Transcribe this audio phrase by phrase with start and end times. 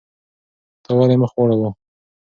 [0.83, 1.69] تا ولې مخ واړاوه؟